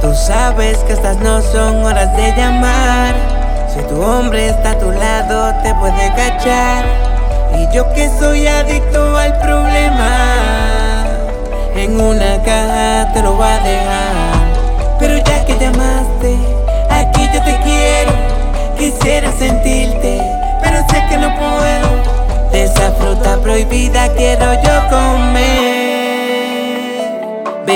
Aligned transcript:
Tú 0.00 0.14
sabes 0.14 0.78
que 0.78 0.94
estas 0.94 1.18
no 1.18 1.42
son 1.42 1.84
horas 1.84 2.16
de 2.16 2.32
llamar. 2.32 3.14
Si 3.68 3.80
tu 3.82 4.00
hombre 4.02 4.48
está 4.48 4.70
a 4.70 4.78
tu 4.78 4.90
lado, 4.90 5.54
te 5.62 5.74
puede 5.74 6.08
cachar. 6.14 6.86
Y 7.58 7.74
yo 7.74 7.92
que 7.92 8.08
soy 8.18 8.46
adicto 8.46 9.16
al 9.16 9.38
problema, 9.40 11.04
en 11.74 12.00
una 12.00 12.42
caja 12.42 13.12
te 13.12 13.22
lo 13.22 13.36
va 13.36 13.56
a 13.56 13.58
dejar. 13.58 14.98
Pero 14.98 15.18
ya 15.18 15.44
que 15.44 15.58
llamaste, 15.58 16.38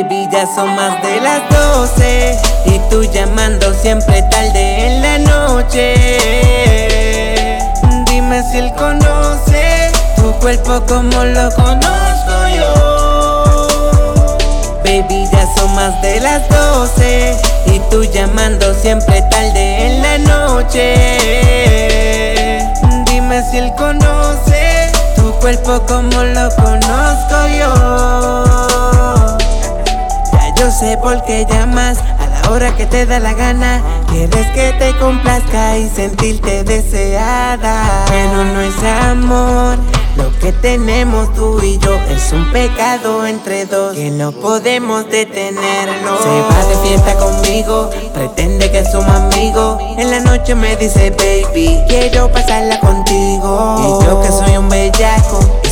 Baby, 0.00 0.28
ya 0.30 0.46
son 0.46 0.76
más 0.76 1.02
de 1.02 1.20
las 1.20 1.42
12 1.50 2.38
y 2.66 2.78
tú 2.88 3.02
llamando 3.12 3.74
siempre 3.74 4.22
tarde 4.30 4.86
en 4.86 5.02
la 5.02 5.18
noche. 5.18 5.96
Dime 8.06 8.44
si 8.48 8.58
él 8.58 8.72
conoce 8.78 9.90
tu 10.14 10.30
cuerpo 10.38 10.80
como 10.86 11.24
lo 11.24 11.50
conozco 11.50 12.46
yo. 12.56 13.66
Baby, 14.84 15.26
ya 15.32 15.44
son 15.56 15.74
más 15.74 16.00
de 16.00 16.20
las 16.20 16.48
12 16.48 17.36
y 17.66 17.80
tú 17.90 18.04
llamando 18.04 18.72
siempre 18.74 19.20
tarde 19.22 19.84
en 19.84 20.00
la 20.00 20.18
noche. 20.18 20.94
Dime 23.06 23.42
si 23.50 23.58
él 23.58 23.74
conoce 23.76 24.92
tu 25.16 25.32
cuerpo 25.40 25.82
como 25.88 26.22
lo 26.22 26.48
conozco 26.54 27.48
yo. 27.58 28.47
Yo 30.68 30.74
sé 30.74 30.98
por 30.98 31.24
qué 31.24 31.46
llamas 31.48 31.96
a 31.96 32.26
la 32.26 32.50
hora 32.50 32.76
que 32.76 32.84
te 32.84 33.06
da 33.06 33.18
la 33.20 33.32
gana. 33.32 33.82
Quieres 34.10 34.46
que 34.48 34.74
te 34.78 34.94
complazca 34.98 35.78
y 35.78 35.88
sentirte 35.88 36.62
deseada. 36.62 38.04
Pero 38.06 38.44
no 38.44 38.60
es 38.60 38.74
amor. 38.82 39.78
Lo 40.18 40.30
que 40.40 40.52
tenemos 40.52 41.32
tú 41.32 41.58
y 41.62 41.78
yo 41.78 41.94
es 42.10 42.32
un 42.32 42.52
pecado 42.52 43.26
entre 43.26 43.64
dos 43.64 43.94
que 43.94 44.10
no 44.10 44.30
podemos 44.32 45.08
detenerlo. 45.08 46.18
Se 46.22 46.28
va 46.28 46.66
de 46.66 46.88
fiesta 46.88 47.14
conmigo, 47.14 47.88
pretende 48.12 48.70
que 48.70 48.84
somos 48.84 49.08
amigos. 49.08 49.80
En 49.96 50.10
la 50.10 50.20
noche 50.20 50.54
me 50.54 50.76
dice, 50.76 51.10
baby, 51.10 51.78
quiero 51.88 52.30
pasarla 52.30 52.78
contigo. 52.80 54.00
Y 54.02 54.04
yo 54.04 54.20
que 54.20 54.28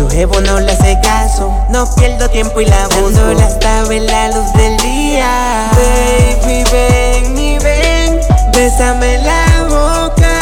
su 0.00 0.08
jevo 0.08 0.40
no 0.40 0.58
le 0.60 0.72
hace 0.72 0.98
caso. 1.02 1.52
No 1.68 1.84
pierdo 1.94 2.28
tiempo 2.30 2.60
y 2.62 2.64
la 2.64 2.88
busco. 2.88 3.34
la 3.36 3.46
estaba 3.46 3.94
en 3.94 4.06
la 4.06 4.28
luz 4.28 4.50
del 4.54 4.76
día. 4.78 5.70
Baby, 5.76 6.64
ven 6.72 7.38
y 7.38 7.58
ven, 7.58 8.18
bésame 8.54 9.18
la 9.18 9.66
boca. 9.68 10.38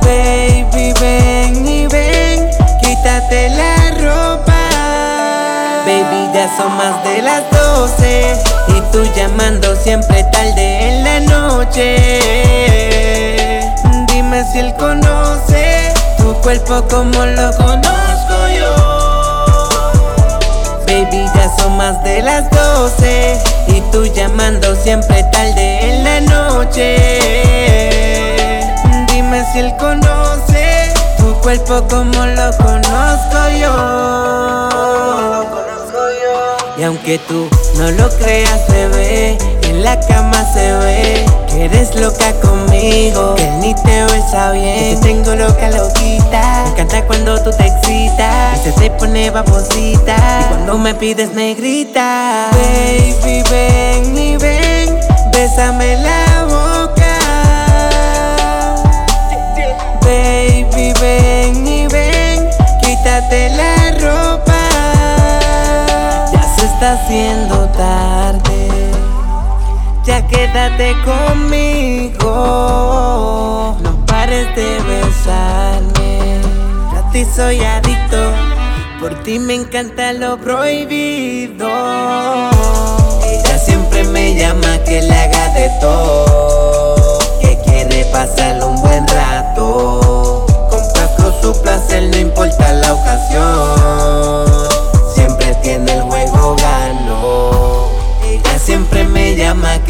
Baby, 0.00 0.94
ven 1.00 1.68
y 1.68 1.86
ven, 1.86 2.48
quítate 2.80 3.50
la 3.50 3.90
ropa. 4.00 4.58
Baby, 5.84 6.30
ya 6.32 6.48
son 6.56 6.74
más 6.78 7.04
de 7.04 7.20
las 7.20 7.42
12 7.50 8.42
y 8.68 8.80
tú 8.90 9.04
llamando 9.14 9.76
siempre 9.76 10.24
tarde 10.32 10.88
en 10.88 11.04
la 11.04 11.20
noche. 11.20 11.96
Dime 14.06 14.44
si 14.50 14.72
conoce 14.78 14.99
tu 14.99 14.99
cuerpo 16.40 16.82
como 16.88 17.24
lo 17.26 17.50
conozco 17.56 18.48
yo. 18.56 18.74
Baby, 20.86 21.24
ya 21.34 21.56
son 21.58 21.76
más 21.76 22.02
de 22.02 22.22
las 22.22 22.50
12 22.50 23.38
y 23.68 23.80
tú 23.92 24.06
llamando 24.06 24.74
siempre 24.74 25.22
tarde 25.24 25.78
en 25.82 26.04
la 26.04 26.20
noche. 26.20 26.96
Dime 29.08 29.44
si 29.52 29.58
él 29.60 29.74
conoce 29.78 30.92
tu 31.18 31.34
cuerpo 31.40 31.86
como 31.88 32.26
lo 32.26 32.50
conozco 32.56 33.48
yo. 33.60 34.70
Y 36.78 36.82
aunque 36.82 37.18
tú 37.18 37.48
no 37.76 37.90
lo 37.90 38.08
creas, 38.18 38.66
bebé, 38.68 39.36
en 39.80 39.84
la 39.84 39.98
cama 40.00 40.44
se 40.52 40.72
ve 40.72 41.24
que 41.48 41.64
eres 41.64 41.94
loca 41.94 42.32
conmigo. 42.42 43.34
Que 43.36 43.50
ni 43.60 43.74
te 43.74 44.04
besa 44.04 44.52
bien, 44.52 44.74
que 44.78 44.96
te 44.96 45.08
tengo 45.08 45.34
loca, 45.34 45.70
loquita. 45.70 46.64
Me 46.64 46.70
encanta 46.70 47.06
cuando 47.06 47.42
tú 47.42 47.50
te 47.50 47.66
excitas 47.66 48.58
y 48.58 48.62
se 48.64 48.72
te 48.72 48.90
pone 48.90 49.30
babosita. 49.30 50.16
Y 50.16 50.44
cuando 50.48 50.78
me 50.78 50.94
pides 50.94 51.32
negrita, 51.32 52.48
baby, 52.52 53.42
ven 53.50 54.18
y 54.18 54.36
ven, 54.36 55.00
bésame 55.32 55.96
la 55.98 56.44
boca. 56.44 57.18
Baby, 60.02 60.92
ven 61.00 61.66
y 61.66 61.86
ven, 61.86 62.50
quítate 62.82 63.50
la 63.50 63.90
ropa. 63.98 64.60
Ya 66.32 66.42
se 66.56 66.66
está 66.66 66.92
haciendo 66.92 67.66
tarde. 67.70 68.69
Ya 70.10 70.26
quédate 70.26 70.96
conmigo. 71.04 72.26
No 73.80 74.04
pares 74.06 74.52
de 74.56 74.80
besarme. 74.90 76.40
A 76.98 77.00
ti 77.12 77.24
soy 77.24 77.62
adicto. 77.62 78.32
Por 78.98 79.14
ti 79.22 79.38
me 79.38 79.54
encanta 79.54 80.12
lo 80.12 80.36
prohibido. 80.36 81.70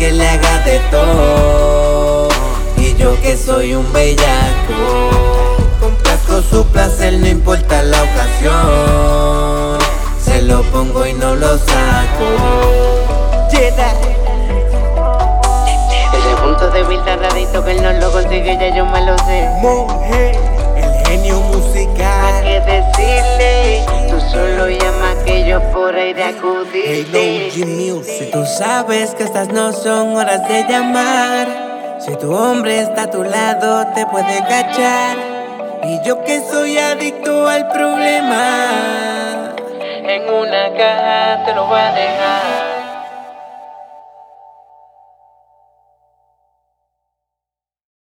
Que 0.01 0.13
le 0.13 0.27
haga 0.27 0.59
de 0.61 0.79
todo. 0.91 2.29
Y 2.79 2.97
yo 2.97 3.21
que 3.21 3.37
soy 3.37 3.75
un 3.75 3.93
bellaco. 3.93 5.11
Complazco 5.79 6.41
su 6.41 6.65
placer, 6.69 7.13
no 7.19 7.27
importa 7.27 7.83
la 7.83 8.03
ocasión. 8.05 9.79
Se 10.25 10.41
lo 10.41 10.63
pongo 10.73 11.07
y 11.07 11.13
no 11.13 11.35
lo 11.35 11.59
saco. 11.59 12.29
Jedi. 13.51 13.83
Ese 16.15 16.37
punto 16.43 16.71
débil 16.71 17.05
tan 17.05 17.21
rarito 17.21 17.63
que 17.63 17.73
él 17.73 17.83
no 17.83 17.93
lo 17.93 18.11
consigue, 18.11 18.57
ya 18.59 18.75
yo 18.75 18.87
me 18.87 19.05
lo 19.05 19.19
sé. 19.19 19.51
Monje, 19.61 20.33
el 20.79 21.07
genio 21.07 21.37
¿A 21.37 21.41
musical. 21.41 22.43
qué 22.43 22.61
decirle? 22.61 23.85
Tú 24.09 24.19
por 26.35 26.67
ahí 26.67 26.71
de 26.73 26.83
Hey, 26.85 27.07
acudirte. 27.09 27.51
G 27.53 27.67
Music. 27.67 28.31
Tú 28.33 28.45
sabes 28.47 29.15
que 29.15 29.25
estas 29.25 29.49
no 29.49 29.73
son 29.73 30.17
horas 30.17 30.47
de 30.49 30.65
llamar. 30.69 31.99
Si 32.01 32.17
tu 32.17 32.33
hombre 32.35 32.81
está 32.81 33.03
a 33.05 33.11
tu 33.11 33.23
lado, 33.23 33.87
te 33.95 34.07
puede 34.07 34.39
cachar. 34.49 35.17
Y 35.85 36.01
yo 36.07 36.23
que 36.25 36.41
soy 36.41 36.77
adicto 36.79 37.49
al 37.49 37.69
problema, 37.69 39.55
en 39.81 40.23
una 40.29 40.73
caja 40.77 41.45
te 41.45 41.55
lo 41.55 41.67
voy 41.67 41.81
a 41.81 41.93
dejar. 41.93 42.60